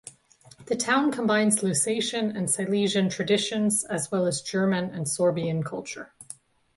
The 0.65 0.75
town 0.75 1.11
combines 1.11 1.59
Lusatian 1.61 2.35
and 2.35 2.49
Silesian 2.49 3.07
traditions 3.07 3.83
as 3.83 4.09
well 4.09 4.25
as 4.25 4.41
German 4.41 4.85
and 4.85 5.05
Sorbian 5.05 5.63
culture. 5.63 6.11